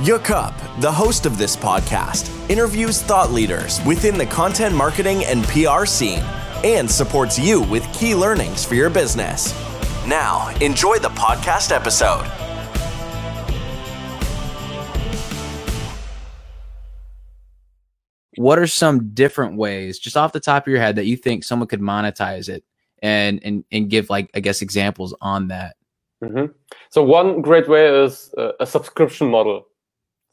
Yukup, 0.00 0.52
the 0.82 0.92
host 0.92 1.24
of 1.24 1.38
this 1.38 1.56
podcast, 1.56 2.28
interviews 2.50 3.00
thought 3.00 3.32
leaders 3.32 3.82
within 3.86 4.18
the 4.18 4.26
content 4.26 4.74
marketing 4.74 5.24
and 5.24 5.42
PR 5.44 5.86
scene 5.86 6.22
and 6.64 6.90
supports 6.90 7.38
you 7.38 7.62
with 7.62 7.82
key 7.94 8.14
learnings 8.14 8.62
for 8.62 8.74
your 8.74 8.90
business. 8.90 9.54
Now, 10.06 10.54
enjoy 10.60 10.98
the 10.98 11.08
podcast 11.08 11.74
episode. 11.74 12.26
What 18.36 18.58
are 18.58 18.66
some 18.66 19.14
different 19.14 19.56
ways, 19.56 19.98
just 19.98 20.18
off 20.18 20.34
the 20.34 20.40
top 20.40 20.66
of 20.66 20.70
your 20.70 20.78
head, 20.78 20.96
that 20.96 21.06
you 21.06 21.16
think 21.16 21.42
someone 21.42 21.68
could 21.68 21.80
monetize 21.80 22.50
it 22.50 22.64
and 23.00 23.42
and 23.42 23.64
and 23.72 23.88
give 23.88 24.10
like 24.10 24.28
I 24.34 24.40
guess 24.40 24.60
examples 24.60 25.14
on 25.22 25.48
that? 25.48 25.76
Mm-hmm. 26.22 26.52
So 26.90 27.02
one 27.02 27.40
great 27.40 27.66
way 27.66 28.04
is 28.04 28.34
uh, 28.36 28.52
a 28.60 28.66
subscription 28.66 29.30
model. 29.30 29.66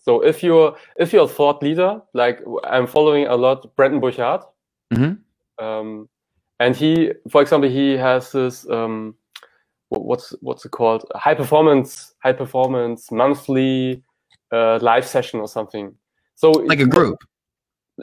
So 0.04 0.22
if 0.22 0.44
you're 0.44 0.76
if 0.98 1.14
you're 1.14 1.24
a 1.24 1.28
thought 1.28 1.64
leader, 1.64 2.02
like 2.14 2.42
I'm 2.66 2.88
following 2.88 3.26
a 3.28 3.36
lot 3.36 3.74
Brendon 3.78 4.02
Burchard, 4.02 4.42
mm-hmm. 4.94 5.64
um, 5.64 6.10
and 6.60 6.76
he, 6.76 7.12
for 7.32 7.42
example, 7.42 7.70
he 7.70 7.94
has 7.94 8.32
this 8.34 8.70
um, 8.70 9.16
what's 9.88 10.32
what's 10.42 10.66
it 10.66 10.72
called 10.72 11.06
high 11.16 11.34
performance 11.34 12.14
high 12.20 12.34
performance 12.34 13.12
monthly 13.12 14.04
uh, 14.52 14.78
live 14.82 15.08
session 15.08 15.40
or 15.40 15.48
something. 15.48 15.96
So 16.36 16.52
like 16.52 16.82
a 16.82 16.86
group. 16.86 17.20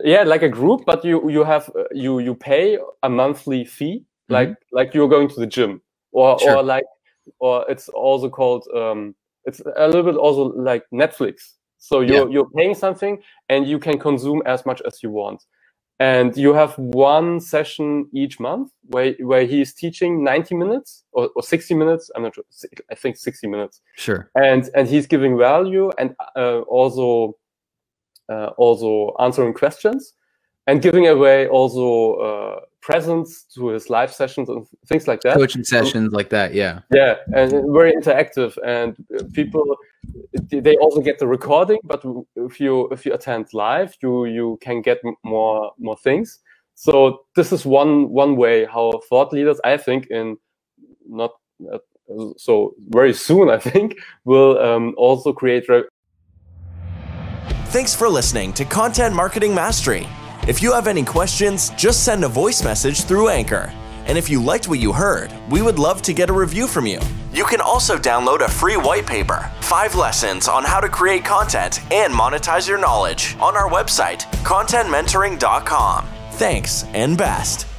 Yeah, 0.02 0.22
like 0.22 0.42
a 0.42 0.48
group, 0.48 0.84
but 0.86 1.04
you 1.04 1.28
you 1.28 1.44
have 1.44 1.68
uh, 1.76 1.84
you 1.92 2.20
you 2.20 2.34
pay 2.34 2.78
a 3.02 3.10
monthly 3.10 3.66
fee, 3.66 3.98
mm-hmm. 3.98 4.32
like 4.32 4.56
like 4.72 4.94
you're 4.94 5.08
going 5.08 5.28
to 5.28 5.38
the 5.38 5.46
gym, 5.46 5.82
or 6.12 6.38
sure. 6.38 6.56
or 6.56 6.62
like 6.62 6.84
or 7.40 7.66
it's 7.68 7.90
also 7.90 8.30
called 8.30 8.66
um, 8.74 9.14
it's 9.44 9.60
a 9.76 9.86
little 9.86 10.04
bit 10.04 10.16
also 10.16 10.44
like 10.52 10.84
Netflix 10.94 11.56
so 11.80 12.00
you're 12.00 12.28
yeah. 12.28 12.32
you're 12.32 12.50
paying 12.50 12.74
something 12.74 13.20
and 13.48 13.66
you 13.66 13.78
can 13.80 13.98
consume 13.98 14.42
as 14.46 14.64
much 14.64 14.80
as 14.86 15.02
you 15.02 15.10
want. 15.10 15.44
And 15.98 16.34
you 16.34 16.54
have 16.54 16.78
one 16.78 17.40
session 17.40 18.08
each 18.12 18.38
month 18.38 18.70
where 18.82 19.14
where 19.20 19.44
he 19.44 19.60
is 19.60 19.74
teaching 19.74 20.22
90 20.22 20.54
minutes 20.54 21.04
or, 21.12 21.30
or 21.34 21.42
60 21.42 21.74
minutes. 21.74 22.10
I'm 22.14 22.22
not 22.22 22.34
sure. 22.34 22.44
I 22.90 22.94
think 22.94 23.16
60 23.16 23.48
minutes. 23.48 23.80
Sure. 23.96 24.30
And 24.34 24.70
and 24.74 24.88
he's 24.88 25.06
giving 25.06 25.36
value 25.36 25.90
and 25.98 26.14
uh, 26.36 26.60
also 26.60 27.36
uh, 28.30 28.50
also 28.56 29.14
answering 29.18 29.54
questions 29.54 30.14
and 30.66 30.80
giving 30.80 31.08
away 31.08 31.48
also 31.48 32.14
uh, 32.14 32.60
presents 32.80 33.44
to 33.54 33.68
his 33.68 33.90
live 33.90 34.12
sessions 34.12 34.48
and 34.48 34.66
things 34.86 35.08
like 35.08 35.20
that. 35.22 35.36
Coaching 35.36 35.64
sessions 35.64 36.12
like 36.12 36.30
that, 36.30 36.54
yeah. 36.54 36.80
Yeah, 36.92 37.16
and 37.34 37.50
very 37.72 37.92
interactive, 37.92 38.56
and 38.64 38.96
people 39.32 39.64
they 40.50 40.76
also 40.76 41.00
get 41.00 41.18
the 41.18 41.26
recording. 41.26 41.78
But 41.84 42.04
if 42.36 42.60
you 42.60 42.88
if 42.90 43.06
you 43.06 43.14
attend 43.14 43.46
live, 43.52 43.94
you 44.02 44.26
you 44.26 44.58
can 44.60 44.82
get 44.82 44.98
more 45.24 45.72
more 45.78 45.96
things. 45.96 46.40
So 46.74 47.20
this 47.36 47.52
is 47.52 47.66
one 47.66 48.08
one 48.08 48.36
way 48.36 48.64
how 48.64 49.00
thought 49.08 49.32
leaders, 49.32 49.60
I 49.64 49.76
think, 49.76 50.06
in 50.06 50.36
not 51.06 51.32
uh, 51.72 51.78
so 52.36 52.74
very 52.88 53.12
soon, 53.12 53.50
I 53.50 53.58
think, 53.58 53.96
will 54.24 54.58
um, 54.58 54.94
also 54.96 55.32
create. 55.32 55.66
Thanks 57.66 57.94
for 57.94 58.08
listening 58.08 58.52
to 58.54 58.64
Content 58.64 59.14
Marketing 59.14 59.54
Mastery. 59.54 60.08
If 60.48 60.62
you 60.62 60.72
have 60.72 60.88
any 60.88 61.04
questions, 61.04 61.70
just 61.76 62.04
send 62.04 62.24
a 62.24 62.28
voice 62.28 62.64
message 62.64 63.04
through 63.04 63.28
Anchor. 63.28 63.72
And 64.06 64.18
if 64.18 64.28
you 64.28 64.42
liked 64.42 64.66
what 64.66 64.80
you 64.80 64.92
heard, 64.92 65.32
we 65.50 65.62
would 65.62 65.78
love 65.78 66.02
to 66.02 66.12
get 66.12 66.30
a 66.30 66.32
review 66.32 66.66
from 66.66 66.86
you. 66.86 67.00
You 67.40 67.46
can 67.46 67.62
also 67.62 67.96
download 67.96 68.42
a 68.42 68.50
free 68.50 68.76
white 68.76 69.06
paper, 69.06 69.50
five 69.62 69.94
lessons 69.94 70.46
on 70.46 70.62
how 70.62 70.78
to 70.78 70.90
create 70.90 71.24
content 71.24 71.80
and 71.90 72.12
monetize 72.12 72.68
your 72.68 72.76
knowledge 72.76 73.34
on 73.40 73.56
our 73.56 73.66
website, 73.66 74.24
contentmentoring.com. 74.44 76.06
Thanks 76.32 76.84
and 76.92 77.16
best. 77.16 77.69